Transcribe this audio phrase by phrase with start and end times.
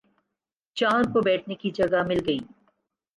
[0.77, 2.39] چار کو بیٹھنے کی جگہ مل گئی